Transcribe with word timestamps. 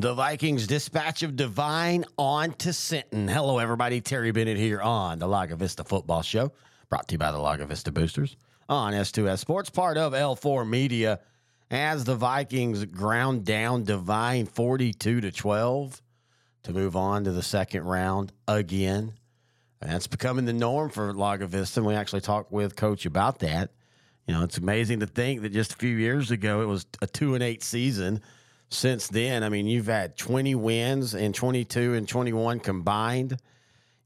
The 0.00 0.14
Vikings 0.14 0.68
dispatch 0.68 1.24
of 1.24 1.34
Devine 1.34 2.04
on 2.16 2.52
to 2.58 2.72
Sinton. 2.72 3.26
Hello, 3.26 3.58
everybody. 3.58 4.00
Terry 4.00 4.30
Bennett 4.30 4.56
here 4.56 4.80
on 4.80 5.18
the 5.18 5.26
Lago 5.26 5.56
Vista 5.56 5.82
Football 5.82 6.22
Show, 6.22 6.52
brought 6.88 7.08
to 7.08 7.14
you 7.14 7.18
by 7.18 7.32
the 7.32 7.38
Lago 7.40 7.66
Vista 7.66 7.90
Boosters 7.90 8.36
on 8.68 8.92
S2S 8.92 9.38
Sports, 9.38 9.70
part 9.70 9.96
of 9.96 10.12
L4 10.12 10.68
Media. 10.68 11.18
As 11.72 12.04
the 12.04 12.14
Vikings 12.14 12.84
ground 12.84 13.44
down 13.44 13.82
Devine 13.82 14.46
42 14.46 15.20
to 15.20 15.32
12 15.32 16.00
to 16.62 16.72
move 16.72 16.94
on 16.94 17.24
to 17.24 17.32
the 17.32 17.42
second 17.42 17.82
round 17.82 18.32
again. 18.46 19.14
And 19.80 19.90
that's 19.90 20.06
becoming 20.06 20.44
the 20.44 20.52
norm 20.52 20.90
for 20.90 21.12
Lago 21.12 21.48
Vista. 21.48 21.80
And 21.80 21.88
we 21.88 21.94
actually 21.94 22.20
talked 22.20 22.52
with 22.52 22.76
Coach 22.76 23.04
about 23.04 23.40
that. 23.40 23.72
You 24.28 24.34
know, 24.34 24.44
it's 24.44 24.58
amazing 24.58 25.00
to 25.00 25.08
think 25.08 25.42
that 25.42 25.52
just 25.52 25.72
a 25.72 25.76
few 25.76 25.96
years 25.96 26.30
ago 26.30 26.62
it 26.62 26.66
was 26.66 26.86
a 27.02 27.08
two 27.08 27.34
and 27.34 27.42
eight 27.42 27.64
season. 27.64 28.22
Since 28.70 29.08
then, 29.08 29.42
I 29.42 29.48
mean, 29.48 29.66
you've 29.66 29.86
had 29.86 30.16
20 30.16 30.54
wins 30.54 31.14
and 31.14 31.34
22 31.34 31.94
and 31.94 32.06
21 32.06 32.60
combined. 32.60 33.40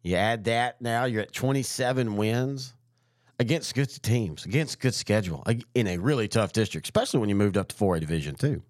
You 0.02 0.16
add 0.16 0.44
that 0.44 0.80
now, 0.80 1.04
you're 1.04 1.22
at 1.22 1.32
27 1.32 2.16
wins 2.16 2.74
against 3.38 3.74
good 3.74 3.90
teams, 4.02 4.44
against 4.44 4.78
good 4.80 4.94
schedule, 4.94 5.44
in 5.74 5.88
a 5.88 5.98
really 5.98 6.28
tough 6.28 6.52
district, 6.52 6.86
especially 6.86 7.20
when 7.20 7.28
you 7.28 7.34
moved 7.34 7.56
up 7.56 7.68
to 7.68 7.74
4A 7.74 8.00
Division 8.00 8.34
two. 8.36 8.62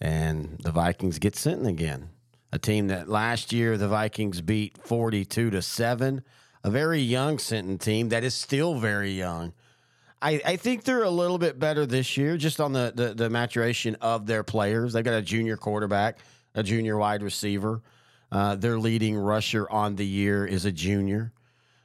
And 0.00 0.58
the 0.62 0.72
Vikings 0.72 1.18
get 1.18 1.34
Sinton 1.34 1.66
again, 1.66 2.10
a 2.52 2.58
team 2.58 2.88
that 2.88 3.08
last 3.08 3.52
year 3.52 3.76
the 3.76 3.88
Vikings 3.88 4.40
beat 4.40 4.78
42 4.84 5.50
to 5.50 5.62
seven, 5.62 6.22
a 6.62 6.70
very 6.70 7.00
young 7.00 7.38
Sinton 7.38 7.78
team 7.78 8.10
that 8.10 8.22
is 8.22 8.34
still 8.34 8.78
very 8.78 9.10
young. 9.10 9.52
I, 10.24 10.40
I 10.42 10.56
think 10.56 10.84
they're 10.84 11.02
a 11.02 11.10
little 11.10 11.36
bit 11.36 11.58
better 11.58 11.84
this 11.84 12.16
year, 12.16 12.38
just 12.38 12.58
on 12.58 12.72
the, 12.72 12.90
the, 12.96 13.12
the 13.12 13.28
maturation 13.28 13.94
of 14.00 14.24
their 14.24 14.42
players. 14.42 14.94
They've 14.94 15.04
got 15.04 15.12
a 15.12 15.20
junior 15.20 15.58
quarterback, 15.58 16.20
a 16.54 16.62
junior 16.62 16.96
wide 16.96 17.22
receiver. 17.22 17.82
Uh, 18.32 18.54
their 18.54 18.78
leading 18.78 19.18
rusher 19.18 19.70
on 19.70 19.96
the 19.96 20.06
year 20.06 20.46
is 20.46 20.64
a 20.64 20.72
junior. 20.72 21.34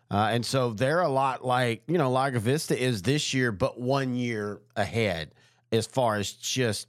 Uh, 0.09 0.30
and 0.31 0.45
so 0.45 0.72
they're 0.72 1.02
a 1.02 1.09
lot 1.09 1.45
like, 1.45 1.83
you 1.88 1.97
know, 1.97 2.09
Lago 2.09 2.39
Vista 2.39 2.81
is 2.81 3.02
this 3.02 3.33
year, 3.33 3.52
but 3.52 3.77
one 3.77 4.16
year 4.16 4.61
ahead 4.77 5.36
as 5.73 5.86
far 5.86 6.16
as 6.16 6.31
just 6.31 6.88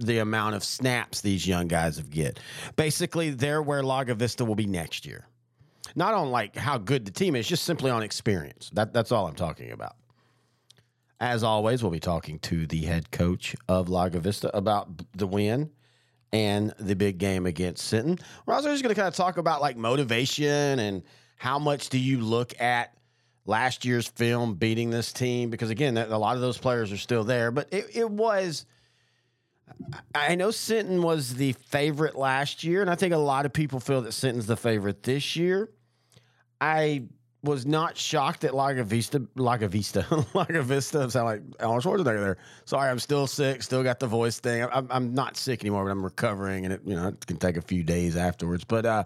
the 0.00 0.18
amount 0.18 0.54
of 0.54 0.62
snaps 0.62 1.22
these 1.22 1.46
young 1.46 1.66
guys 1.66 1.96
have 1.96 2.10
get. 2.10 2.38
Basically, 2.76 3.30
they're 3.30 3.62
where 3.62 3.82
Lago 3.82 4.14
Vista 4.14 4.44
will 4.44 4.54
be 4.54 4.66
next 4.66 5.06
year. 5.06 5.26
Not 5.96 6.12
on 6.12 6.30
like 6.30 6.54
how 6.56 6.76
good 6.76 7.06
the 7.06 7.10
team 7.10 7.36
is, 7.36 7.48
just 7.48 7.64
simply 7.64 7.90
on 7.90 8.02
experience. 8.02 8.70
That, 8.74 8.92
that's 8.92 9.12
all 9.12 9.26
I'm 9.26 9.34
talking 9.34 9.72
about. 9.72 9.96
As 11.22 11.44
always, 11.44 11.84
we'll 11.84 11.92
be 11.92 12.00
talking 12.00 12.40
to 12.40 12.66
the 12.66 12.80
head 12.80 13.12
coach 13.12 13.54
of 13.68 13.88
Lago 13.88 14.18
Vista 14.18 14.54
about 14.56 14.88
the 15.16 15.28
win 15.28 15.70
and 16.32 16.74
the 16.80 16.96
big 16.96 17.18
game 17.18 17.46
against 17.46 17.86
Sinton. 17.86 18.18
We're 18.44 18.54
also 18.54 18.70
just 18.70 18.82
going 18.82 18.92
to 18.92 19.00
kind 19.00 19.06
of 19.06 19.14
talk 19.14 19.36
about 19.36 19.60
like 19.60 19.76
motivation 19.76 20.80
and 20.80 21.04
how 21.36 21.60
much 21.60 21.90
do 21.90 21.98
you 22.00 22.18
look 22.18 22.60
at 22.60 22.96
last 23.46 23.84
year's 23.84 24.08
film 24.08 24.54
beating 24.54 24.90
this 24.90 25.12
team? 25.12 25.48
Because 25.48 25.70
again, 25.70 25.96
a 25.96 26.18
lot 26.18 26.34
of 26.34 26.42
those 26.42 26.58
players 26.58 26.90
are 26.90 26.96
still 26.96 27.22
there, 27.22 27.52
but 27.52 27.68
it, 27.72 27.86
it 27.94 28.10
was. 28.10 28.66
I 30.16 30.34
know 30.34 30.50
Sinton 30.50 31.02
was 31.02 31.36
the 31.36 31.52
favorite 31.52 32.16
last 32.16 32.64
year, 32.64 32.80
and 32.80 32.90
I 32.90 32.96
think 32.96 33.14
a 33.14 33.18
lot 33.18 33.46
of 33.46 33.52
people 33.52 33.78
feel 33.78 34.00
that 34.02 34.12
Sinton's 34.12 34.46
the 34.46 34.56
favorite 34.56 35.04
this 35.04 35.36
year. 35.36 35.70
I 36.60 37.04
was 37.42 37.66
not 37.66 37.96
shocked 37.96 38.44
at 38.44 38.52
Laga 38.52 38.84
Vista. 38.84 39.20
Laga 39.36 39.68
Vista. 39.68 40.02
Laga 40.32 40.62
Vista. 40.62 41.10
Sound 41.10 41.26
like 41.26 41.42
Arnold 41.60 41.82
Schwarzenegger 41.82 42.20
there. 42.20 42.36
Sorry, 42.64 42.88
I'm 42.88 42.98
still 42.98 43.26
sick. 43.26 43.62
Still 43.62 43.82
got 43.82 43.98
the 44.00 44.06
voice 44.06 44.38
thing. 44.38 44.62
I'm, 44.72 44.86
I'm 44.90 45.14
not 45.14 45.36
sick 45.36 45.62
anymore, 45.62 45.84
but 45.84 45.90
I'm 45.90 46.04
recovering, 46.04 46.64
and 46.64 46.74
it 46.74 46.80
you 46.84 46.94
know 46.94 47.08
it 47.08 47.26
can 47.26 47.38
take 47.38 47.56
a 47.56 47.62
few 47.62 47.82
days 47.82 48.16
afterwards. 48.16 48.64
But 48.64 48.86
uh, 48.86 49.04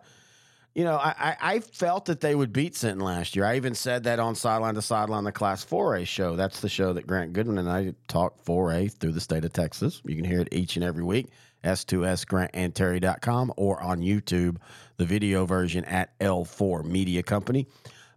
you 0.74 0.84
know, 0.84 0.96
I, 0.96 1.36
I 1.40 1.60
felt 1.60 2.04
that 2.04 2.20
they 2.20 2.34
would 2.34 2.52
beat 2.52 2.76
Sinton 2.76 3.02
last 3.02 3.34
year. 3.34 3.46
I 3.46 3.56
even 3.56 3.74
said 3.74 4.04
that 4.04 4.18
on 4.18 4.34
Sideline 4.34 4.74
to 4.74 4.82
Sideline, 4.82 5.24
the 5.24 5.32
Class 5.32 5.64
4A 5.64 6.06
show. 6.06 6.36
That's 6.36 6.60
the 6.60 6.68
show 6.68 6.92
that 6.92 7.06
Grant 7.06 7.32
Goodman 7.32 7.56
and 7.56 7.70
I 7.70 7.94
talk 8.08 8.44
4A 8.44 8.92
through 8.92 9.12
the 9.12 9.20
state 9.22 9.46
of 9.46 9.54
Texas. 9.54 10.02
You 10.04 10.14
can 10.16 10.26
hear 10.26 10.42
it 10.42 10.48
each 10.52 10.76
and 10.76 10.84
every 10.84 11.02
week. 11.02 11.28
S2SGrantandTerry.com 11.64 13.54
or 13.56 13.82
on 13.82 14.02
YouTube, 14.02 14.58
the 14.98 15.06
video 15.06 15.46
version 15.46 15.82
at 15.86 16.16
L4 16.18 16.84
Media 16.84 17.22
Company 17.22 17.66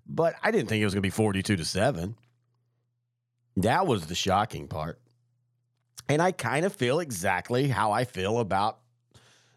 but 0.10 0.36
I 0.44 0.52
didn't 0.52 0.68
think 0.68 0.82
it 0.82 0.86
was 0.86 0.94
going 0.94 1.04
to 1.04 1.08
be 1.08 1.12
42 1.12 1.56
to 1.56 1.66
7. 1.66 2.16
That 3.58 3.88
was 3.88 4.08
the 4.08 4.16
shocking 4.16 4.68
part. 4.68 5.00
And 6.08 6.22
I 6.22 6.32
kind 6.32 6.66
of 6.66 6.74
feel 6.74 7.00
exactly 7.00 7.68
how 7.68 7.92
I 7.92 8.04
feel 8.04 8.40
about 8.40 8.80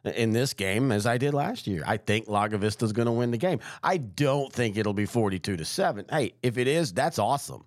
in 0.04 0.32
this 0.32 0.52
game 0.52 0.92
as 0.92 1.06
I 1.06 1.16
did 1.16 1.32
last 1.32 1.66
year. 1.66 1.82
I 1.86 1.96
think 1.96 2.28
Lago 2.28 2.58
Vista 2.58 2.84
is 2.84 2.92
going 2.92 3.06
to 3.06 3.12
win 3.12 3.30
the 3.30 3.38
game. 3.38 3.60
I 3.82 3.96
don't 3.96 4.52
think 4.52 4.76
it'll 4.76 4.92
be 4.92 5.06
42 5.06 5.56
to 5.56 5.64
7. 5.64 6.04
Hey, 6.10 6.34
if 6.42 6.58
it 6.58 6.68
is, 6.68 6.92
that's 6.92 7.18
awesome. 7.18 7.64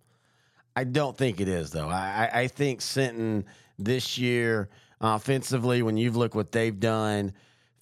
I 0.75 0.83
don't 0.83 1.17
think 1.17 1.39
it 1.39 1.47
is, 1.47 1.71
though. 1.71 1.87
I, 1.87 2.29
I 2.31 2.47
think 2.47 2.81
Sinton 2.81 3.45
this 3.79 4.17
year, 4.17 4.69
offensively, 4.99 5.81
when 5.81 5.97
you've 5.97 6.17
looked 6.17 6.35
what 6.35 6.51
they've 6.51 6.77
done, 6.77 7.33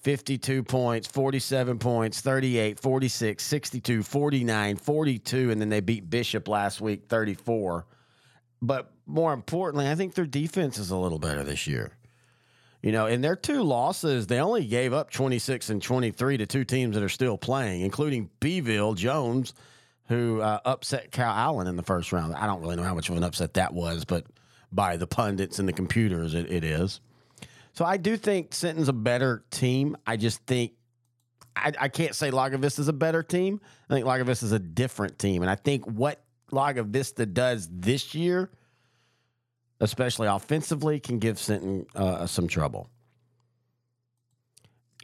52 0.04 0.64
points, 0.64 1.08
47 1.08 1.80
points, 1.80 2.20
38, 2.20 2.80
46, 2.80 3.44
62, 3.44 4.04
49, 4.04 4.76
42, 4.76 5.52
and 5.52 5.62
then 5.62 5.70
they 5.70 5.80
beat 5.80 6.10
Bishop 6.10 6.50
last 6.50 6.82
week 6.82 7.06
34. 7.08 7.86
But 8.62 8.92
more 9.06 9.34
importantly, 9.34 9.90
I 9.90 9.96
think 9.96 10.14
their 10.14 10.26
defense 10.26 10.78
is 10.78 10.92
a 10.92 10.98
little 10.98 11.20
better 11.20 11.44
this 11.44 11.68
year. 11.68 11.92
You 12.82 12.92
know, 12.92 13.08
in 13.08 13.22
their 13.22 13.38
two 13.38 13.64
losses, 13.64 14.28
they 14.28 14.40
only 14.40 14.66
gave 14.66 14.92
up 14.92 15.10
26 15.10 15.70
and 15.70 15.82
23 15.82 16.38
to 16.38 16.46
two 16.46 16.66
teams 16.66 16.96
that 16.96 17.04
are 17.04 17.10
still 17.10 17.38
playing, 17.38 17.82
including 17.82 18.30
Beeville 18.42 18.96
Jones, 18.96 19.54
who 20.10 20.42
uh, 20.42 20.60
upset 20.66 21.12
Calallen 21.12 21.68
in 21.68 21.78
the 21.78 21.84
first 21.84 22.12
round. 22.12 22.36
I 22.36 22.46
don't 22.46 22.60
really 22.60 22.76
know 22.76 22.84
how 22.84 22.94
much 22.94 23.10
of 23.10 23.16
an 23.16 23.24
upset 23.24 23.54
that 23.54 23.74
was, 23.74 24.04
but 24.04 24.26
by 24.70 24.98
the 24.98 25.08
pundits 25.08 25.60
and 25.60 25.68
the 25.68 25.74
computers, 25.74 26.34
it, 26.34 26.52
it 26.52 26.66
is. 26.66 27.00
So 27.74 27.84
I 27.86 27.98
do 27.98 28.18
think 28.18 28.54
Sinton's 28.54 28.88
a 28.88 28.94
better 28.94 29.44
team. 29.50 29.98
I 30.06 30.16
just 30.16 30.46
think 30.46 30.74
I, 31.56 31.72
I 31.80 31.88
can't 31.90 32.16
say 32.16 32.32
Lago 32.32 32.58
Vista 32.58 32.82
is 32.82 32.88
a 32.88 32.94
better 32.94 33.24
team. 33.24 33.60
I 33.90 33.94
think 33.96 34.06
Lago 34.06 34.24
Vista 34.24 34.46
is 34.46 34.52
a 34.52 34.60
different 34.60 35.20
team. 35.20 35.42
And 35.42 35.50
I 35.50 35.56
think 35.56 35.86
what 35.86 36.24
Lago 36.52 36.84
Vista 36.84 37.26
does 37.26 37.68
this 37.72 38.14
year, 38.14 38.52
especially 39.80 40.28
offensively, 40.28 41.00
can 41.00 41.20
give 41.20 41.40
Sinton 41.40 41.86
uh, 41.96 42.26
some 42.28 42.48
trouble. 42.48 42.90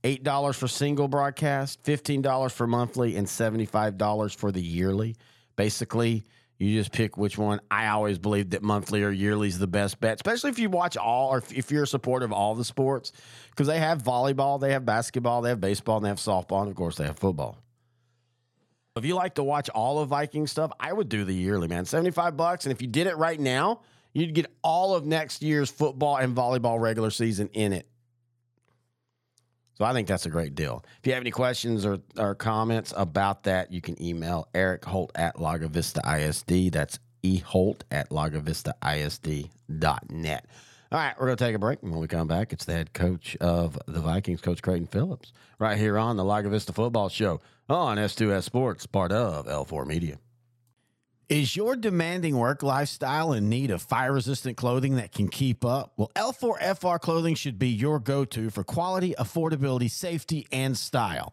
$8 0.05 0.55
for 0.55 0.69
single 0.69 1.09
broadcast, 1.09 1.83
$15 1.83 2.53
for 2.53 2.67
monthly, 2.67 3.17
and 3.17 3.27
$75 3.27 4.35
for 4.35 4.51
the 4.51 4.63
yearly. 4.63 5.15
Basically, 5.57 6.25
you 6.61 6.79
just 6.79 6.93
pick 6.93 7.17
which 7.17 7.39
one. 7.39 7.61
I 7.71 7.87
always 7.89 8.19
believe 8.19 8.51
that 8.51 8.63
monthly 8.63 9.03
or 9.03 9.11
yearly 9.11 9.49
is 9.49 9.59
the 9.59 9.67
best 9.67 9.99
bet, 9.99 10.17
especially 10.17 10.51
if 10.51 10.59
you 10.59 10.69
watch 10.69 10.97
all 10.97 11.31
or 11.31 11.43
if 11.55 11.71
you're 11.71 11.85
a 11.85 11.87
supporter 11.87 12.27
of 12.27 12.33
all 12.33 12.55
the 12.55 12.65
sports, 12.65 13.13
because 13.51 13.67
they 13.67 13.79
have 13.79 14.03
volleyball, 14.03 14.61
they 14.61 14.73
have 14.73 14.85
basketball, 14.85 15.41
they 15.41 15.49
have 15.49 15.61
baseball, 15.61 15.97
and 15.97 16.05
they 16.05 16.11
have 16.11 16.19
softball, 16.19 16.61
and 16.61 16.71
of 16.71 16.77
course 16.77 16.97
they 16.97 17.05
have 17.05 17.19
football. 17.19 17.57
If 18.97 19.07
you 19.07 19.15
like 19.15 19.37
to 19.37 19.43
watch 19.43 19.71
all 19.71 20.01
of 20.01 20.11
Viking 20.11 20.47
stuff, 20.47 20.71
I 20.79 20.93
would 20.93 21.09
do 21.09 21.25
the 21.25 21.33
yearly, 21.33 21.69
man. 21.69 21.87
75 21.87 22.37
bucks. 22.37 22.67
And 22.67 22.73
if 22.73 22.83
you 22.83 22.89
did 22.89 23.07
it 23.07 23.17
right 23.17 23.41
now, 23.41 23.81
you'd 24.13 24.35
get 24.35 24.47
all 24.63 24.95
of 24.95 25.07
next 25.07 25.43
year's 25.43 25.71
football 25.71 26.17
and 26.17 26.37
volleyball 26.37 26.79
regular 26.79 27.11
season 27.11 27.49
in 27.55 27.73
it. 27.73 27.89
So 29.81 29.87
I 29.87 29.93
think 29.95 30.09
that's 30.09 30.27
a 30.27 30.31
great 30.31 30.55
deal. 30.55 30.85
If 30.99 31.07
you 31.07 31.15
have 31.15 31.23
any 31.23 31.31
questions 31.31 31.87
or, 31.87 32.01
or 32.19 32.35
comments 32.35 32.93
about 32.95 33.45
that, 33.45 33.73
you 33.73 33.81
can 33.81 33.97
email 34.03 34.47
Eric 34.55 34.85
Holt 34.85 35.11
at 35.15 35.41
Lago 35.41 35.69
Vista 35.69 36.03
ISD. 36.07 36.71
That's 36.71 36.99
E 37.23 37.39
Holt 37.39 37.85
at 37.91 38.11
LagoVistaISD.net. 38.11 40.47
All 40.93 40.99
right, 40.99 41.15
we're 41.19 41.25
going 41.25 41.39
to 41.39 41.45
take 41.47 41.57
a 41.57 41.59
break. 41.59 41.83
And 41.83 41.93
when 41.93 42.01
we 42.01 42.09
come 42.09 42.29
back, 42.29 42.53
it's 42.53 42.67
the 42.67 42.75
head 42.75 42.93
coach 42.93 43.39
of 43.41 43.79
the 43.87 44.01
Vikings, 44.01 44.43
Coach 44.43 44.61
Creighton 44.61 44.87
Phillips, 44.87 45.33
right 45.59 45.79
here 45.79 45.97
on 45.97 46.19
the 46.19 46.27
Lago 46.27 46.51
Vista 46.51 46.75
Football 46.75 47.09
Show 47.09 47.41
on 47.71 47.97
S2S 47.97 48.43
Sports, 48.43 48.85
part 48.85 49.13
of 49.13 49.47
L4 49.47 49.87
Media. 49.87 50.19
Is 51.31 51.55
your 51.55 51.77
demanding 51.77 52.37
work 52.37 52.65
lifestyle 52.65 53.35
in 53.35 53.49
need 53.49 53.71
of 53.71 53.81
fire 53.83 54.13
resistant 54.13 54.57
clothing 54.57 54.97
that 54.97 55.13
can 55.13 55.29
keep 55.29 55.65
up? 55.65 55.93
Well, 55.97 56.11
L4FR 56.17 57.01
clothing 57.01 57.37
should 57.37 57.57
be 57.57 57.69
your 57.69 58.01
go 58.01 58.25
to 58.25 58.51
for 58.51 58.65
quality, 58.65 59.15
affordability, 59.17 59.89
safety, 59.89 60.49
and 60.51 60.77
style. 60.77 61.33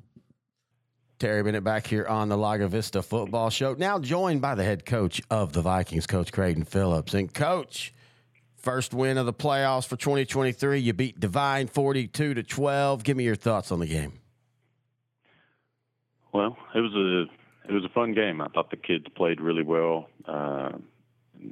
Terry 1.21 1.43
Bennett 1.43 1.63
back 1.63 1.85
here 1.85 2.07
on 2.07 2.29
the 2.29 2.35
Lago 2.35 2.67
Vista 2.67 3.03
Football 3.03 3.51
Show. 3.51 3.75
Now 3.77 3.99
joined 3.99 4.41
by 4.41 4.55
the 4.55 4.63
head 4.63 4.87
coach 4.87 5.21
of 5.29 5.53
the 5.53 5.61
Vikings, 5.61 6.07
Coach 6.07 6.31
Creighton 6.31 6.63
Phillips. 6.63 7.13
And 7.13 7.31
Coach, 7.31 7.93
first 8.55 8.91
win 8.91 9.19
of 9.19 9.27
the 9.27 9.33
playoffs 9.33 9.85
for 9.85 9.95
2023. 9.97 10.79
You 10.79 10.93
beat 10.93 11.19
Devine 11.19 11.67
42 11.67 12.33
to 12.33 12.41
12. 12.41 13.03
Give 13.03 13.15
me 13.15 13.23
your 13.23 13.35
thoughts 13.35 13.71
on 13.71 13.79
the 13.79 13.85
game. 13.85 14.13
Well, 16.33 16.57
it 16.73 16.79
was 16.79 16.95
a 16.95 17.71
it 17.71 17.73
was 17.75 17.85
a 17.85 17.93
fun 17.93 18.15
game. 18.15 18.41
I 18.41 18.47
thought 18.47 18.71
the 18.71 18.77
kids 18.77 19.05
played 19.13 19.39
really 19.39 19.61
well. 19.61 20.09
Uh, 20.25 20.71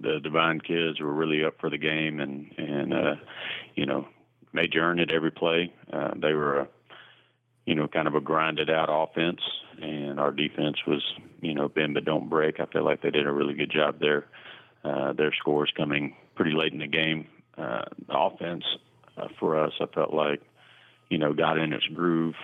the 0.01 0.19
Devine 0.23 0.61
kids 0.61 0.99
were 0.99 1.13
really 1.13 1.45
up 1.45 1.59
for 1.59 1.69
the 1.69 1.77
game, 1.77 2.19
and 2.19 2.51
and 2.57 2.91
uh, 2.91 3.15
you 3.75 3.85
know 3.85 4.07
made 4.51 4.73
you 4.73 4.81
earn 4.81 4.97
it 4.97 5.11
every 5.11 5.29
play. 5.29 5.71
Uh, 5.93 6.15
they 6.15 6.33
were 6.33 6.61
a 6.61 6.67
you 7.65 7.75
know, 7.75 7.87
kind 7.87 8.07
of 8.07 8.15
a 8.15 8.21
grinded 8.21 8.69
out 8.69 8.89
offense, 8.89 9.41
and 9.81 10.19
our 10.19 10.31
defense 10.31 10.77
was, 10.87 11.03
you 11.41 11.53
know, 11.53 11.69
bend 11.69 11.93
but 11.93 12.05
don't 12.05 12.29
break. 12.29 12.59
I 12.59 12.65
feel 12.65 12.83
like 12.83 13.01
they 13.01 13.11
did 13.11 13.27
a 13.27 13.31
really 13.31 13.53
good 13.53 13.71
job 13.71 13.99
there. 13.99 14.25
Uh, 14.83 15.13
their 15.13 15.33
scores 15.33 15.71
coming 15.75 16.15
pretty 16.35 16.51
late 16.51 16.73
in 16.73 16.79
the 16.79 16.87
game. 16.87 17.27
Uh, 17.57 17.85
the 18.07 18.17
offense 18.17 18.63
uh, 19.17 19.27
for 19.39 19.59
us, 19.59 19.73
I 19.81 19.85
felt 19.87 20.13
like, 20.13 20.41
you 21.09 21.17
know, 21.17 21.33
got 21.33 21.57
in 21.57 21.73
its 21.73 21.85
groove 21.87 22.35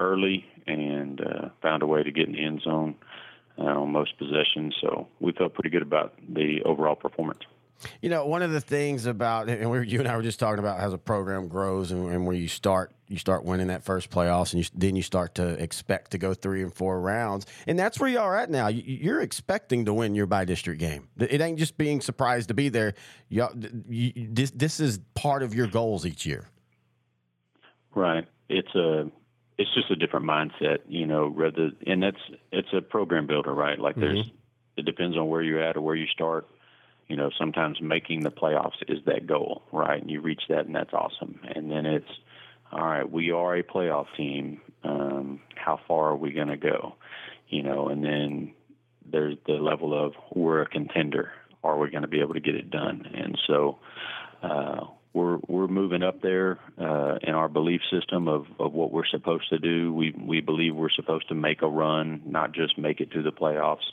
early 0.00 0.44
and 0.66 1.20
uh, 1.20 1.48
found 1.62 1.82
a 1.82 1.86
way 1.86 2.02
to 2.02 2.10
get 2.10 2.26
in 2.26 2.32
the 2.32 2.44
end 2.44 2.60
zone 2.62 2.96
uh, 3.58 3.62
on 3.62 3.92
most 3.92 4.18
possessions. 4.18 4.74
So 4.80 5.08
we 5.20 5.32
felt 5.32 5.54
pretty 5.54 5.70
good 5.70 5.82
about 5.82 6.14
the 6.28 6.62
overall 6.64 6.96
performance. 6.96 7.42
You 8.00 8.08
know, 8.08 8.26
one 8.26 8.42
of 8.42 8.52
the 8.52 8.60
things 8.60 9.06
about 9.06 9.48
and 9.48 9.70
we 9.70 9.86
you 9.86 9.98
and 9.98 10.08
I 10.08 10.16
were 10.16 10.22
just 10.22 10.38
talking 10.38 10.58
about 10.58 10.80
as 10.80 10.92
a 10.92 10.98
program 10.98 11.48
grows 11.48 11.92
and, 11.92 12.10
and 12.10 12.26
where 12.26 12.36
you 12.36 12.48
start 12.48 12.92
you 13.08 13.18
start 13.18 13.44
winning 13.44 13.68
that 13.68 13.84
first 13.84 14.10
playoffs 14.10 14.52
and 14.52 14.64
you, 14.64 14.70
then 14.74 14.96
you 14.96 15.02
start 15.02 15.36
to 15.36 15.62
expect 15.62 16.12
to 16.12 16.18
go 16.18 16.34
three 16.34 16.62
and 16.62 16.74
four 16.74 17.00
rounds 17.00 17.46
and 17.66 17.78
that's 17.78 18.00
where 18.00 18.08
you 18.08 18.18
are 18.18 18.36
at 18.36 18.50
now. 18.50 18.68
You, 18.68 19.12
are 19.12 19.20
expecting 19.20 19.84
to 19.84 19.94
win 19.94 20.14
your 20.14 20.26
by 20.26 20.44
district 20.44 20.80
game. 20.80 21.08
It 21.18 21.40
ain't 21.40 21.58
just 21.58 21.76
being 21.76 22.00
surprised 22.00 22.48
to 22.48 22.54
be 22.54 22.68
there. 22.68 22.94
You, 23.28 23.48
you, 23.88 24.28
this 24.30 24.50
this 24.52 24.80
is 24.80 24.98
part 25.14 25.42
of 25.42 25.54
your 25.54 25.66
goals 25.66 26.06
each 26.06 26.24
year. 26.24 26.48
Right. 27.94 28.26
It's 28.48 28.74
a 28.74 29.10
it's 29.58 29.72
just 29.74 29.90
a 29.90 29.96
different 29.96 30.26
mindset, 30.26 30.78
you 30.88 31.06
know. 31.06 31.28
Rather, 31.28 31.70
and 31.86 32.02
that's 32.02 32.20
it's 32.52 32.68
a 32.76 32.80
program 32.80 33.26
builder, 33.26 33.54
right? 33.54 33.78
Like 33.78 33.96
there's 33.96 34.26
mm-hmm. 34.26 34.36
it 34.76 34.84
depends 34.84 35.16
on 35.16 35.28
where 35.28 35.42
you're 35.42 35.62
at 35.62 35.76
or 35.76 35.80
where 35.80 35.94
you 35.94 36.06
start 36.06 36.46
you 37.08 37.16
know, 37.16 37.30
sometimes 37.38 37.80
making 37.80 38.22
the 38.22 38.30
playoffs 38.30 38.82
is 38.88 38.98
that 39.06 39.26
goal, 39.26 39.62
right? 39.72 40.00
And 40.00 40.10
you 40.10 40.20
reach 40.20 40.42
that, 40.48 40.66
and 40.66 40.74
that's 40.74 40.92
awesome. 40.92 41.40
And 41.54 41.70
then 41.70 41.86
it's, 41.86 42.10
all 42.72 42.84
right, 42.84 43.10
we 43.10 43.30
are 43.30 43.56
a 43.56 43.62
playoff 43.62 44.06
team. 44.16 44.60
Um, 44.82 45.40
how 45.54 45.80
far 45.86 46.10
are 46.10 46.16
we 46.16 46.32
going 46.32 46.48
to 46.48 46.56
go? 46.56 46.94
You 47.48 47.62
know, 47.62 47.88
and 47.88 48.04
then 48.04 48.52
there's 49.10 49.36
the 49.46 49.54
level 49.54 49.94
of 49.94 50.14
we're 50.34 50.62
a 50.62 50.68
contender. 50.68 51.32
Are 51.62 51.78
we 51.78 51.90
going 51.90 52.02
to 52.02 52.08
be 52.08 52.20
able 52.20 52.34
to 52.34 52.40
get 52.40 52.54
it 52.56 52.70
done? 52.70 53.08
And 53.14 53.38
so 53.46 53.78
uh, 54.42 54.86
we're 55.12 55.38
we're 55.48 55.68
moving 55.68 56.02
up 56.02 56.22
there 56.22 56.58
uh, 56.78 57.18
in 57.22 57.34
our 57.34 57.48
belief 57.48 57.80
system 57.90 58.28
of, 58.28 58.46
of 58.58 58.72
what 58.72 58.92
we're 58.92 59.06
supposed 59.06 59.48
to 59.50 59.58
do. 59.58 59.92
We 59.92 60.12
we 60.12 60.40
believe 60.40 60.74
we're 60.74 60.90
supposed 60.90 61.28
to 61.28 61.34
make 61.34 61.62
a 61.62 61.68
run, 61.68 62.22
not 62.26 62.52
just 62.52 62.78
make 62.78 63.00
it 63.00 63.12
to 63.12 63.22
the 63.22 63.32
playoffs. 63.32 63.86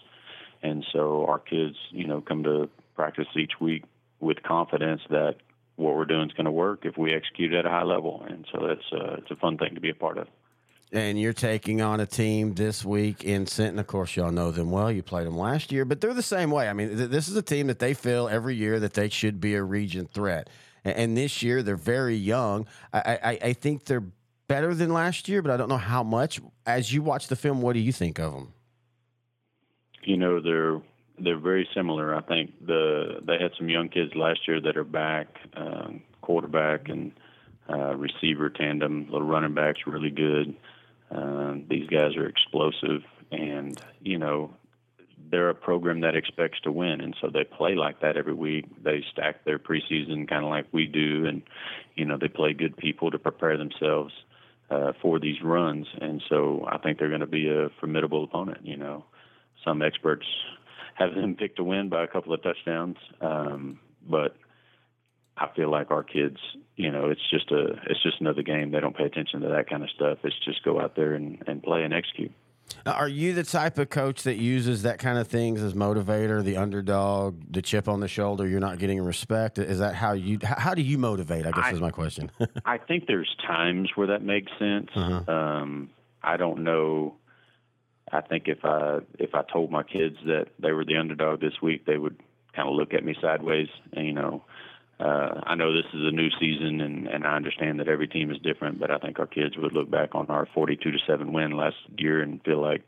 And 0.61 0.85
so 0.93 1.25
our 1.27 1.39
kids, 1.39 1.75
you 1.91 2.07
know, 2.07 2.21
come 2.21 2.43
to 2.43 2.69
practice 2.95 3.27
each 3.35 3.53
week 3.59 3.83
with 4.19 4.41
confidence 4.43 5.01
that 5.09 5.35
what 5.75 5.95
we're 5.95 6.05
doing 6.05 6.27
is 6.27 6.33
going 6.33 6.45
to 6.45 6.51
work 6.51 6.85
if 6.85 6.97
we 6.97 7.13
execute 7.13 7.53
at 7.53 7.65
a 7.65 7.69
high 7.69 7.83
level. 7.83 8.25
And 8.27 8.45
so 8.51 8.65
it's 8.65 8.83
uh, 8.93 9.15
it's 9.17 9.31
a 9.31 9.35
fun 9.35 9.57
thing 9.57 9.75
to 9.75 9.81
be 9.81 9.89
a 9.89 9.95
part 9.95 10.17
of. 10.17 10.27
And 10.91 11.19
you're 11.19 11.33
taking 11.33 11.81
on 11.81 11.99
a 11.99 12.05
team 12.05 12.53
this 12.53 12.85
week 12.85 13.23
in 13.23 13.47
Sinton. 13.47 13.79
Of 13.79 13.87
course, 13.87 14.15
y'all 14.15 14.31
know 14.31 14.51
them 14.51 14.69
well. 14.69 14.91
You 14.91 15.01
played 15.01 15.25
them 15.25 15.35
last 15.35 15.71
year, 15.71 15.85
but 15.85 15.99
they're 15.99 16.13
the 16.13 16.21
same 16.21 16.51
way. 16.51 16.69
I 16.69 16.73
mean, 16.73 16.95
th- 16.95 17.09
this 17.09 17.27
is 17.27 17.35
a 17.35 17.41
team 17.41 17.65
that 17.67 17.79
they 17.79 17.95
feel 17.95 18.29
every 18.29 18.55
year 18.55 18.79
that 18.79 18.93
they 18.93 19.09
should 19.09 19.41
be 19.41 19.55
a 19.55 19.63
region 19.63 20.07
threat. 20.13 20.51
And, 20.83 20.95
and 20.95 21.17
this 21.17 21.41
year, 21.41 21.63
they're 21.63 21.75
very 21.75 22.15
young. 22.15 22.67
I, 22.93 23.19
I, 23.23 23.39
I 23.41 23.53
think 23.53 23.85
they're 23.85 24.03
better 24.47 24.75
than 24.75 24.93
last 24.93 25.27
year, 25.27 25.41
but 25.41 25.49
I 25.49 25.57
don't 25.57 25.69
know 25.69 25.77
how 25.77 26.03
much. 26.03 26.39
As 26.67 26.93
you 26.93 27.01
watch 27.01 27.27
the 27.27 27.35
film, 27.35 27.63
what 27.63 27.73
do 27.73 27.79
you 27.79 27.91
think 27.91 28.19
of 28.19 28.33
them? 28.33 28.53
You 30.03 30.17
know, 30.17 30.39
they're 30.41 30.79
they're 31.23 31.39
very 31.39 31.67
similar. 31.73 32.15
I 32.15 32.21
think 32.21 32.53
the 32.65 33.21
they 33.25 33.37
had 33.39 33.51
some 33.57 33.69
young 33.69 33.89
kids 33.89 34.13
last 34.15 34.47
year 34.47 34.61
that 34.61 34.77
are 34.77 34.83
back, 34.83 35.27
um, 35.55 36.01
quarterback 36.21 36.89
and 36.89 37.11
uh, 37.69 37.95
receiver 37.95 38.49
tandem, 38.49 39.05
little 39.11 39.27
running 39.27 39.53
backs, 39.53 39.81
really 39.87 40.09
good. 40.09 40.55
Uh, 41.09 41.55
these 41.69 41.87
guys 41.89 42.15
are 42.15 42.27
explosive, 42.27 43.03
and 43.31 43.79
you 44.01 44.17
know 44.17 44.53
they're 45.29 45.49
a 45.49 45.55
program 45.55 46.01
that 46.01 46.15
expects 46.15 46.59
to 46.61 46.71
win, 46.71 47.01
and 47.01 47.15
so 47.21 47.29
they 47.29 47.43
play 47.43 47.75
like 47.75 48.01
that 48.01 48.17
every 48.17 48.33
week. 48.33 48.65
They 48.83 49.03
stack 49.11 49.45
their 49.45 49.59
preseason 49.59 50.27
kind 50.27 50.43
of 50.43 50.49
like 50.49 50.65
we 50.71 50.85
do, 50.85 51.25
and 51.25 51.41
you 51.95 52.05
know 52.05 52.17
they 52.17 52.27
play 52.27 52.53
good 52.53 52.77
people 52.77 53.11
to 53.11 53.19
prepare 53.19 53.57
themselves 53.57 54.13
uh, 54.69 54.93
for 55.01 55.19
these 55.19 55.41
runs, 55.43 55.87
and 56.01 56.21
so 56.29 56.65
I 56.69 56.77
think 56.77 56.99
they're 56.99 57.09
going 57.09 57.21
to 57.21 57.27
be 57.27 57.49
a 57.49 57.69
formidable 57.79 58.23
opponent. 58.23 58.65
You 58.65 58.77
know, 58.77 59.05
some 59.63 59.81
experts 59.81 60.25
have 60.95 61.15
them 61.15 61.35
pick 61.35 61.55
to 61.57 61.63
win 61.63 61.89
by 61.89 62.03
a 62.03 62.07
couple 62.07 62.33
of 62.33 62.41
touchdowns. 62.43 62.97
Um, 63.21 63.79
but 64.07 64.35
I 65.37 65.47
feel 65.55 65.71
like 65.71 65.91
our 65.91 66.03
kids, 66.03 66.37
you 66.75 66.91
know, 66.91 67.09
it's 67.09 67.29
just 67.29 67.51
a 67.51 67.73
it's 67.87 68.01
just 68.03 68.21
another 68.21 68.43
game. 68.43 68.71
They 68.71 68.79
don't 68.79 68.95
pay 68.95 69.05
attention 69.05 69.41
to 69.41 69.49
that 69.49 69.69
kind 69.69 69.83
of 69.83 69.89
stuff. 69.89 70.19
It's 70.23 70.35
just 70.45 70.63
go 70.63 70.79
out 70.79 70.95
there 70.95 71.13
and, 71.13 71.41
and 71.47 71.61
play 71.63 71.83
and 71.83 71.93
execute. 71.93 72.31
Are 72.85 73.07
you 73.07 73.33
the 73.33 73.43
type 73.43 73.77
of 73.77 73.89
coach 73.89 74.23
that 74.23 74.37
uses 74.37 74.83
that 74.83 74.99
kind 74.99 75.17
of 75.17 75.27
things 75.27 75.61
as 75.61 75.73
motivator, 75.73 76.43
the 76.43 76.57
underdog, 76.57 77.39
the 77.51 77.61
chip 77.61 77.87
on 77.87 77.99
the 77.99 78.07
shoulder? 78.07 78.47
You're 78.47 78.59
not 78.59 78.79
getting 78.79 79.01
respect. 79.01 79.57
Is 79.57 79.79
that 79.79 79.95
how 79.95 80.13
you? 80.13 80.39
How 80.43 80.73
do 80.73 80.81
you 80.81 80.97
motivate? 80.97 81.45
I 81.45 81.51
guess 81.51 81.65
I, 81.65 81.71
is 81.71 81.81
my 81.81 81.91
question. 81.91 82.31
I 82.65 82.77
think 82.77 83.07
there's 83.07 83.35
times 83.45 83.91
where 83.95 84.07
that 84.07 84.21
makes 84.21 84.51
sense. 84.59 84.89
Uh-huh. 84.95 85.31
Um, 85.31 85.89
I 86.21 86.37
don't 86.37 86.63
know 86.63 87.15
I 88.13 88.21
think 88.21 88.47
if 88.47 88.63
I 88.63 88.99
if 89.17 89.33
I 89.33 89.41
told 89.51 89.71
my 89.71 89.83
kids 89.83 90.17
that 90.25 90.47
they 90.59 90.71
were 90.71 90.85
the 90.85 90.97
underdog 90.97 91.41
this 91.41 91.61
week, 91.61 91.85
they 91.85 91.97
would 91.97 92.17
kind 92.55 92.69
of 92.69 92.75
look 92.75 92.93
at 92.93 93.03
me 93.03 93.15
sideways. 93.19 93.69
And, 93.93 94.05
you 94.05 94.13
know, 94.13 94.43
uh, 94.99 95.41
I 95.43 95.55
know 95.55 95.73
this 95.73 95.91
is 95.93 96.01
a 96.05 96.11
new 96.11 96.29
season, 96.39 96.79
and 96.81 97.07
and 97.07 97.25
I 97.25 97.35
understand 97.35 97.79
that 97.79 97.87
every 97.87 98.07
team 98.07 98.31
is 98.31 98.37
different, 98.39 98.79
but 98.79 98.91
I 98.91 98.99
think 98.99 99.19
our 99.19 99.27
kids 99.27 99.57
would 99.57 99.73
look 99.73 99.89
back 99.89 100.13
on 100.13 100.27
our 100.27 100.47
42 100.53 100.91
to 100.91 100.97
seven 101.07 101.33
win 101.33 101.57
last 101.57 101.75
year 101.97 102.21
and 102.21 102.41
feel 102.43 102.61
like, 102.61 102.83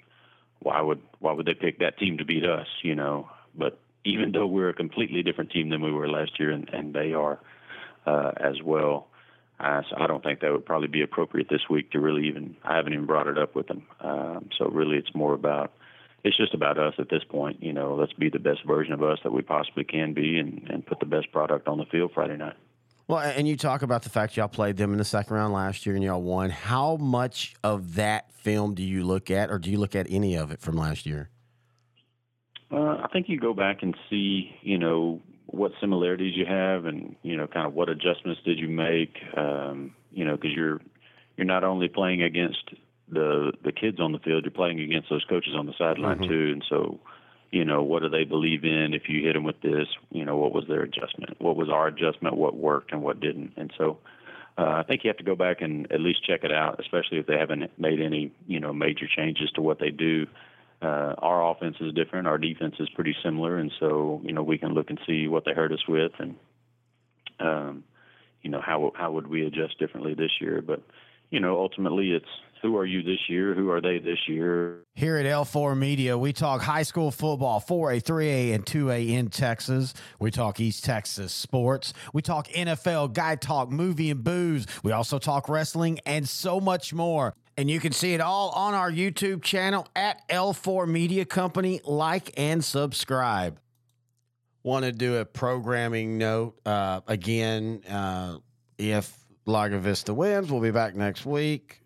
why 0.59 0.79
would 0.81 1.01
why 1.19 1.33
would 1.33 1.47
they 1.47 1.55
pick 1.55 1.79
that 1.79 1.97
team 1.97 2.19
to 2.19 2.25
beat 2.25 2.45
us? 2.45 2.67
You 2.83 2.95
know, 2.95 3.27
but 3.57 3.79
even 4.05 4.31
though 4.31 4.45
we're 4.45 4.69
a 4.69 4.73
completely 4.73 5.23
different 5.23 5.51
team 5.51 5.69
than 5.69 5.81
we 5.81 5.91
were 5.91 6.07
last 6.07 6.39
year, 6.39 6.51
and, 6.51 6.69
and 6.69 6.93
they 6.93 7.13
are 7.13 7.39
uh, 8.05 8.31
as 8.37 8.61
well. 8.63 9.07
Uh, 9.59 9.81
so 9.89 9.95
I 9.97 10.07
don't 10.07 10.23
think 10.23 10.41
that 10.41 10.51
would 10.51 10.65
probably 10.65 10.87
be 10.87 11.01
appropriate 11.01 11.47
this 11.49 11.69
week 11.69 11.91
to 11.91 11.99
really 11.99 12.27
even. 12.27 12.57
I 12.63 12.75
haven't 12.75 12.93
even 12.93 13.05
brought 13.05 13.27
it 13.27 13.37
up 13.37 13.55
with 13.55 13.67
them. 13.67 13.83
Um, 14.01 14.49
so 14.57 14.67
really, 14.67 14.97
it's 14.97 15.13
more 15.15 15.33
about. 15.33 15.71
It's 16.23 16.35
just 16.35 16.55
about 16.55 16.79
us 16.79 16.95
at 16.97 17.09
this 17.09 17.23
point. 17.23 17.61
You 17.61 17.71
know, 17.71 17.95
let's 17.95 18.13
be 18.13 18.29
the 18.29 18.39
best 18.39 18.65
version 18.65 18.93
of 18.93 19.03
us 19.03 19.19
that 19.23 19.31
we 19.31 19.43
possibly 19.43 19.83
can 19.83 20.13
be, 20.13 20.39
and, 20.39 20.67
and 20.69 20.85
put 20.85 20.99
the 20.99 21.05
best 21.05 21.31
product 21.31 21.67
on 21.67 21.77
the 21.77 21.85
field 21.85 22.11
Friday 22.15 22.35
night. 22.35 22.55
Well, 23.07 23.19
and 23.19 23.47
you 23.47 23.55
talk 23.55 23.83
about 23.83 24.01
the 24.01 24.09
fact 24.09 24.35
y'all 24.35 24.47
played 24.47 24.77
them 24.77 24.91
in 24.91 24.97
the 24.97 25.05
second 25.05 25.35
round 25.35 25.53
last 25.53 25.85
year 25.85 25.93
and 25.93 26.03
y'all 26.03 26.23
won. 26.23 26.49
How 26.49 26.95
much 26.95 27.53
of 27.63 27.95
that 27.95 28.31
film 28.31 28.73
do 28.73 28.81
you 28.81 29.03
look 29.03 29.29
at, 29.29 29.51
or 29.51 29.59
do 29.59 29.69
you 29.69 29.77
look 29.77 29.95
at 29.95 30.07
any 30.09 30.35
of 30.35 30.49
it 30.49 30.59
from 30.59 30.75
last 30.75 31.05
year? 31.05 31.29
Uh, 32.71 32.97
I 33.03 33.07
think 33.13 33.29
you 33.29 33.39
go 33.39 33.53
back 33.53 33.83
and 33.83 33.95
see, 34.09 34.55
you 34.63 34.79
know, 34.79 35.21
what 35.47 35.71
similarities 35.79 36.35
you 36.35 36.45
have, 36.45 36.85
and 36.85 37.15
you 37.23 37.37
know, 37.37 37.47
kind 37.47 37.65
of 37.65 37.73
what 37.73 37.89
adjustments 37.89 38.41
did 38.45 38.59
you 38.59 38.67
make. 38.67 39.15
Um, 39.35 39.95
you 40.11 40.25
know, 40.25 40.35
because 40.35 40.51
you're 40.55 40.81
you're 41.37 41.45
not 41.45 41.63
only 41.63 41.87
playing 41.87 42.21
against 42.21 42.69
the 43.09 43.53
the 43.63 43.71
kids 43.71 43.99
on 43.99 44.11
the 44.11 44.19
field, 44.19 44.43
you're 44.43 44.51
playing 44.51 44.79
against 44.79 45.09
those 45.09 45.25
coaches 45.25 45.53
on 45.57 45.65
the 45.65 45.73
sideline 45.77 46.19
mm-hmm. 46.19 46.29
too, 46.29 46.51
and 46.53 46.65
so. 46.69 46.99
You 47.51 47.63
know, 47.63 47.83
what 47.83 48.01
do 48.01 48.09
they 48.09 48.25
believe 48.25 48.65
in? 48.65 48.93
If 48.93 49.03
you 49.07 49.23
hit 49.23 49.33
them 49.33 49.45
with 49.45 49.61
this, 49.61 49.87
you 50.11 50.25
know, 50.25 50.35
what 50.35 50.51
was 50.51 50.65
their 50.67 50.81
adjustment? 50.81 51.39
What 51.39 51.55
was 51.55 51.69
our 51.69 51.87
adjustment? 51.87 52.35
What 52.35 52.57
worked 52.57 52.91
and 52.91 53.01
what 53.01 53.21
didn't? 53.21 53.53
And 53.55 53.71
so, 53.77 53.99
uh, 54.57 54.71
I 54.71 54.83
think 54.83 55.03
you 55.03 55.09
have 55.09 55.17
to 55.17 55.23
go 55.23 55.35
back 55.35 55.61
and 55.61 55.89
at 55.89 56.01
least 56.01 56.25
check 56.25 56.43
it 56.43 56.51
out, 56.51 56.81
especially 56.81 57.19
if 57.19 57.27
they 57.27 57.37
haven't 57.37 57.71
made 57.79 58.01
any, 58.01 58.33
you 58.45 58.59
know, 58.59 58.73
major 58.73 59.05
changes 59.07 59.51
to 59.51 59.61
what 59.61 59.79
they 59.79 59.89
do 59.89 60.25
uh, 60.85 61.15
our 61.17 61.51
offense 61.51 61.77
is 61.79 61.93
different. 61.93 62.27
Our 62.27 62.37
defense 62.37 62.75
is 62.79 62.87
pretty 62.89 63.15
similar, 63.23 63.57
and 63.57 63.71
so 63.79 64.21
you 64.23 64.33
know 64.33 64.43
we 64.43 64.59
can 64.59 64.73
look 64.73 64.89
and 64.89 64.99
see 65.07 65.27
what 65.27 65.43
they 65.43 65.53
hurt 65.53 65.71
us 65.71 65.87
with, 65.87 66.11
and 66.19 66.35
um, 67.39 67.83
you 68.43 68.51
know 68.51 68.61
how 68.61 68.91
how 68.95 69.11
would 69.13 69.25
we 69.25 69.45
adjust 69.45 69.79
differently 69.79 70.13
this 70.13 70.31
year. 70.39 70.61
But 70.61 70.83
you 71.31 71.39
know 71.39 71.57
ultimately 71.59 72.11
it's 72.11 72.29
who 72.61 72.77
are 72.77 72.85
you 72.85 73.01
this 73.01 73.29
year? 73.29 73.55
Who 73.55 73.71
are 73.71 73.81
they 73.81 73.97
this 73.97 74.27
year? 74.27 74.79
Here 74.93 75.17
at 75.17 75.25
L4 75.25 75.77
Media, 75.77 76.17
we 76.17 76.33
talk 76.33 76.61
high 76.61 76.83
school 76.83 77.11
football, 77.11 77.61
4A, 77.61 78.01
3A, 78.01 78.55
and 78.55 78.65
2A 78.65 79.09
in 79.09 79.29
Texas. 79.29 79.93
We 80.19 80.31
talk 80.31 80.59
East 80.59 80.85
Texas 80.85 81.33
sports. 81.33 81.93
We 82.13 82.21
talk 82.21 82.47
NFL, 82.47 83.13
guy 83.13 83.35
talk, 83.35 83.71
movie 83.71 84.09
and 84.09 84.23
booze. 84.23 84.65
We 84.83 84.91
also 84.93 85.19
talk 85.19 85.49
wrestling 85.49 85.99
and 86.05 86.27
so 86.27 86.59
much 86.59 86.93
more. 86.93 87.33
And 87.57 87.69
you 87.69 87.79
can 87.79 87.93
see 87.93 88.13
it 88.13 88.21
all 88.21 88.49
on 88.49 88.73
our 88.73 88.91
YouTube 88.91 89.41
channel 89.41 89.87
at 89.95 90.27
L4 90.27 90.87
Media 90.87 91.23
Company. 91.23 91.79
Like 91.85 92.33
and 92.37 92.63
subscribe. 92.63 93.59
Want 94.63 94.83
to 94.83 94.91
do 94.91 95.17
a 95.17 95.25
programming 95.25 96.17
note 96.17 96.59
uh, 96.65 97.01
again? 97.07 97.81
Uh, 97.87 98.39
if 98.77 99.15
Lago 99.45 99.79
Vista 99.79 100.13
wins, 100.13 100.51
we'll 100.51 100.61
be 100.61 100.71
back 100.71 100.95
next 100.95 101.25
week. 101.25 101.81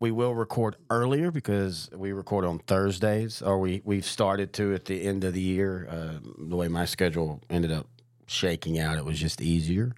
We 0.00 0.10
will 0.10 0.34
record 0.34 0.76
earlier 0.88 1.30
because 1.30 1.90
we 1.92 2.12
record 2.12 2.46
on 2.46 2.58
Thursdays, 2.60 3.42
or 3.42 3.58
we 3.58 3.82
we've 3.84 4.06
started 4.06 4.54
to 4.54 4.74
at 4.74 4.86
the 4.86 5.02
end 5.02 5.24
of 5.24 5.34
the 5.34 5.42
year. 5.42 5.86
Uh, 5.90 6.18
the 6.38 6.56
way 6.56 6.68
my 6.68 6.86
schedule 6.86 7.42
ended 7.50 7.70
up 7.70 7.86
shaking 8.26 8.78
out, 8.78 8.96
it 8.96 9.04
was 9.04 9.20
just 9.20 9.42
easier. 9.42 9.92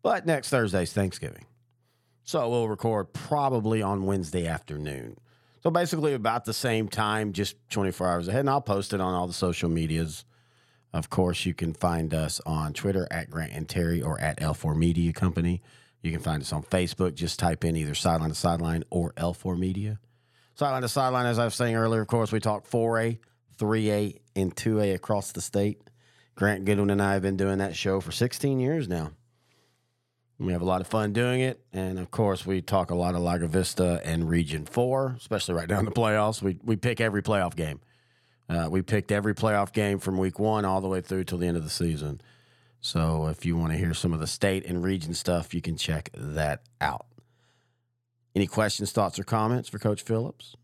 But 0.00 0.26
next 0.26 0.50
Thursday's 0.50 0.92
Thanksgiving. 0.92 1.44
So 2.24 2.48
we'll 2.48 2.68
record 2.68 3.12
probably 3.12 3.82
on 3.82 4.06
Wednesday 4.06 4.46
afternoon. 4.46 5.16
So 5.62 5.70
basically, 5.70 6.14
about 6.14 6.44
the 6.44 6.52
same 6.52 6.88
time, 6.88 7.32
just 7.32 7.56
24 7.70 8.08
hours 8.08 8.28
ahead. 8.28 8.40
And 8.40 8.50
I'll 8.50 8.60
post 8.60 8.92
it 8.92 9.00
on 9.00 9.14
all 9.14 9.26
the 9.26 9.32
social 9.32 9.68
medias. 9.68 10.24
Of 10.92 11.08
course, 11.08 11.46
you 11.46 11.54
can 11.54 11.72
find 11.72 12.12
us 12.12 12.40
on 12.44 12.72
Twitter 12.72 13.06
at 13.10 13.30
Grant 13.30 13.52
and 13.52 13.68
Terry 13.68 14.02
or 14.02 14.20
at 14.20 14.40
L4 14.40 14.76
Media 14.76 15.12
Company. 15.12 15.62
You 16.02 16.10
can 16.10 16.20
find 16.20 16.42
us 16.42 16.52
on 16.52 16.64
Facebook. 16.64 17.14
Just 17.14 17.38
type 17.38 17.64
in 17.64 17.76
either 17.76 17.94
Sideline 17.94 18.30
to 18.30 18.34
Sideline 18.34 18.84
or 18.90 19.12
L4 19.12 19.56
Media. 19.56 19.98
Sideline 20.54 20.82
to 20.82 20.88
Sideline, 20.88 21.26
as 21.26 21.38
I 21.38 21.44
was 21.44 21.54
saying 21.54 21.76
earlier, 21.76 22.02
of 22.02 22.08
course, 22.08 22.32
we 22.32 22.40
talk 22.40 22.68
4A, 22.68 23.18
3A, 23.56 24.18
and 24.36 24.54
2A 24.54 24.94
across 24.94 25.32
the 25.32 25.40
state. 25.40 25.80
Grant 26.34 26.64
Goodwin 26.64 26.90
and 26.90 27.00
I 27.00 27.14
have 27.14 27.22
been 27.22 27.36
doing 27.36 27.58
that 27.58 27.76
show 27.76 28.00
for 28.00 28.12
16 28.12 28.58
years 28.58 28.88
now. 28.88 29.12
We 30.38 30.52
have 30.52 30.62
a 30.62 30.66
lot 30.66 30.80
of 30.80 30.86
fun 30.86 31.12
doing 31.12 31.40
it. 31.40 31.60
And 31.72 31.98
of 31.98 32.10
course, 32.10 32.44
we 32.44 32.62
talk 32.62 32.90
a 32.90 32.94
lot 32.94 33.14
of 33.14 33.20
Lago 33.20 33.46
Vista 33.46 34.00
and 34.04 34.28
Region 34.28 34.66
4, 34.66 35.14
especially 35.18 35.54
right 35.54 35.68
now 35.68 35.78
in 35.78 35.84
the 35.84 35.92
playoffs. 35.92 36.42
We, 36.42 36.58
we 36.62 36.76
pick 36.76 37.00
every 37.00 37.22
playoff 37.22 37.54
game. 37.54 37.80
Uh, 38.48 38.68
we 38.70 38.82
picked 38.82 39.12
every 39.12 39.34
playoff 39.34 39.72
game 39.72 39.98
from 39.98 40.18
week 40.18 40.38
one 40.38 40.64
all 40.64 40.80
the 40.80 40.88
way 40.88 41.00
through 41.00 41.24
till 41.24 41.38
the 41.38 41.46
end 41.46 41.56
of 41.56 41.64
the 41.64 41.70
season. 41.70 42.20
So 42.80 43.28
if 43.28 43.44
you 43.46 43.56
want 43.56 43.72
to 43.72 43.78
hear 43.78 43.94
some 43.94 44.12
of 44.12 44.18
the 44.18 44.26
state 44.26 44.66
and 44.66 44.82
region 44.82 45.14
stuff, 45.14 45.54
you 45.54 45.62
can 45.62 45.76
check 45.76 46.10
that 46.14 46.62
out. 46.80 47.06
Any 48.34 48.46
questions, 48.46 48.90
thoughts, 48.90 49.18
or 49.18 49.24
comments 49.24 49.68
for 49.68 49.78
Coach 49.78 50.02
Phillips? 50.02 50.56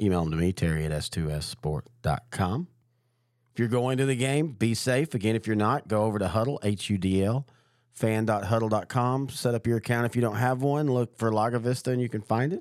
Email 0.00 0.22
them 0.22 0.30
to 0.32 0.36
me, 0.36 0.52
Terry 0.52 0.84
at 0.84 0.92
S2SSport.com. 0.92 2.68
If 3.52 3.58
you're 3.58 3.68
going 3.68 3.98
to 3.98 4.06
the 4.06 4.14
game, 4.14 4.52
be 4.52 4.74
safe. 4.74 5.14
Again, 5.14 5.34
if 5.34 5.46
you're 5.46 5.56
not, 5.56 5.88
go 5.88 6.04
over 6.04 6.18
to 6.18 6.28
Hudl, 6.28 6.58
H 6.62 6.90
U 6.90 6.98
D 6.98 7.24
L 7.24 7.46
fan.hudl.com. 7.96 9.30
Set 9.30 9.54
up 9.54 9.66
your 9.66 9.78
account 9.78 10.06
if 10.06 10.14
you 10.14 10.22
don't 10.22 10.36
have 10.36 10.62
one. 10.62 10.86
Look 10.86 11.18
for 11.18 11.32
Lago 11.32 11.58
Vista 11.58 11.90
and 11.90 12.00
you 12.00 12.08
can 12.08 12.20
find 12.20 12.52
it. 12.52 12.60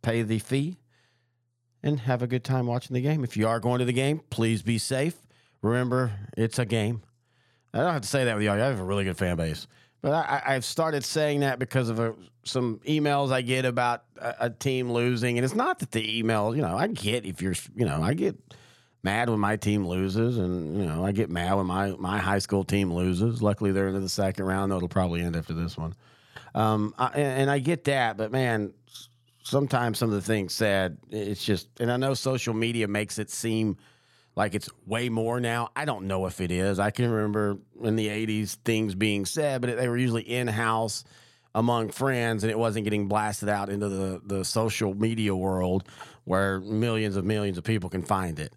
Pay 0.00 0.22
the 0.22 0.38
fee 0.38 0.78
and 1.82 2.00
have 2.00 2.22
a 2.22 2.26
good 2.26 2.44
time 2.44 2.66
watching 2.66 2.94
the 2.94 3.00
game. 3.00 3.24
If 3.24 3.36
you 3.36 3.48
are 3.48 3.60
going 3.60 3.80
to 3.80 3.84
the 3.84 3.92
game, 3.92 4.20
please 4.30 4.62
be 4.62 4.78
safe. 4.78 5.14
Remember, 5.60 6.12
it's 6.36 6.58
a 6.58 6.64
game. 6.64 7.02
I 7.72 7.78
don't 7.78 7.92
have 7.92 8.02
to 8.02 8.08
say 8.08 8.24
that 8.24 8.36
with 8.36 8.44
y'all. 8.44 8.54
I 8.54 8.66
have 8.66 8.80
a 8.80 8.84
really 8.84 9.04
good 9.04 9.18
fan 9.18 9.36
base. 9.36 9.66
But 10.00 10.12
I, 10.12 10.52
have 10.52 10.64
started 10.64 11.02
saying 11.02 11.40
that 11.40 11.58
because 11.58 11.88
of 11.88 11.98
a, 11.98 12.14
some 12.44 12.78
emails 12.86 13.32
I 13.32 13.40
get 13.40 13.64
about 13.64 14.04
a, 14.18 14.34
a 14.40 14.50
team 14.50 14.92
losing. 14.92 15.38
And 15.38 15.44
it's 15.44 15.54
not 15.54 15.78
that 15.78 15.90
the 15.92 16.18
email, 16.18 16.54
you 16.54 16.62
know, 16.62 16.76
I 16.76 16.86
get 16.88 17.24
if 17.24 17.40
you're, 17.40 17.54
you 17.74 17.86
know, 17.86 18.02
I 18.02 18.12
get 18.12 18.36
mad 19.04 19.30
when 19.30 19.38
my 19.38 19.56
team 19.56 19.86
loses, 19.86 20.38
and 20.38 20.76
you 20.76 20.86
know 20.86 21.04
I 21.04 21.12
get 21.12 21.30
mad 21.30 21.54
when 21.54 21.66
my 21.66 21.90
my 21.98 22.18
high 22.18 22.40
school 22.40 22.64
team 22.64 22.92
loses. 22.92 23.42
Luckily, 23.42 23.70
they're 23.70 23.88
into 23.88 24.00
the 24.00 24.08
second 24.08 24.44
round. 24.46 24.72
Though 24.72 24.78
it'll 24.78 24.88
probably 24.88 25.20
end 25.20 25.36
after 25.36 25.52
this 25.52 25.76
one. 25.76 25.94
Um, 26.54 26.94
I, 26.98 27.08
and 27.20 27.50
I 27.50 27.58
get 27.58 27.84
that, 27.84 28.16
but 28.16 28.30
man, 28.30 28.72
sometimes 29.42 29.98
some 29.98 30.08
of 30.08 30.14
the 30.14 30.22
things 30.22 30.54
said, 30.54 30.98
it's 31.10 31.44
just, 31.44 31.68
and 31.80 31.90
I 31.90 31.96
know 31.96 32.14
social 32.14 32.54
media 32.54 32.88
makes 32.88 33.18
it 33.18 33.30
seem 33.30 33.76
like 34.36 34.54
it's 34.54 34.68
way 34.86 35.08
more 35.08 35.40
now. 35.40 35.70
I 35.76 35.84
don't 35.84 36.06
know 36.06 36.26
if 36.26 36.40
it 36.40 36.50
is. 36.50 36.78
I 36.78 36.90
can 36.90 37.10
remember 37.10 37.58
in 37.82 37.96
the 37.96 38.08
80s 38.08 38.56
things 38.64 38.94
being 38.94 39.26
said, 39.26 39.60
but 39.60 39.76
they 39.76 39.88
were 39.88 39.96
usually 39.96 40.22
in 40.22 40.48
house 40.48 41.04
among 41.54 41.90
friends 41.90 42.42
and 42.42 42.50
it 42.50 42.58
wasn't 42.58 42.84
getting 42.84 43.06
blasted 43.06 43.48
out 43.48 43.68
into 43.68 43.88
the, 43.88 44.20
the 44.24 44.44
social 44.44 44.94
media 44.94 45.34
world 45.34 45.88
where 46.24 46.60
millions 46.60 47.16
of 47.16 47.24
millions 47.24 47.58
of 47.58 47.64
people 47.64 47.88
can 47.88 48.02
find 48.02 48.40
it. 48.40 48.52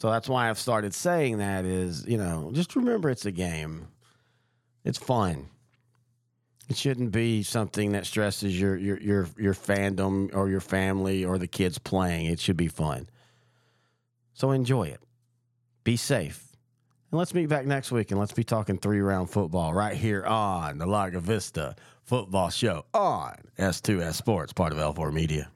So 0.00 0.10
that's 0.10 0.28
why 0.28 0.48
I've 0.48 0.58
started 0.58 0.94
saying 0.94 1.38
that 1.38 1.66
is, 1.66 2.06
you 2.06 2.16
know, 2.16 2.50
just 2.54 2.74
remember 2.74 3.10
it's 3.10 3.26
a 3.26 3.30
game. 3.30 3.88
It's 4.82 4.96
fun. 4.96 5.50
It 6.70 6.76
shouldn't 6.76 7.12
be 7.12 7.42
something 7.42 7.92
that 7.92 8.06
stresses 8.06 8.58
your 8.58 8.76
your 8.76 8.98
your 9.00 9.28
your 9.36 9.54
fandom 9.54 10.34
or 10.34 10.48
your 10.48 10.60
family 10.60 11.24
or 11.24 11.36
the 11.36 11.48
kids 11.48 11.78
playing. 11.78 12.26
It 12.26 12.40
should 12.40 12.56
be 12.56 12.68
fun. 12.68 13.10
So 14.32 14.52
enjoy 14.52 14.84
it. 14.84 15.00
Be 15.84 15.96
safe. 15.96 16.46
And 17.10 17.18
let's 17.18 17.34
meet 17.34 17.48
back 17.48 17.66
next 17.66 17.90
week 17.92 18.10
and 18.10 18.18
let's 18.18 18.32
be 18.32 18.44
talking 18.44 18.78
three 18.78 19.00
round 19.00 19.28
football 19.28 19.74
right 19.74 19.96
here 19.96 20.24
on 20.24 20.78
the 20.78 20.86
Lago 20.86 21.20
Vista 21.20 21.74
Football 22.04 22.48
Show 22.50 22.86
on 22.94 23.34
S2S 23.58 24.14
Sports, 24.14 24.52
part 24.54 24.72
of 24.72 24.78
L4 24.78 25.12
Media. 25.12 25.50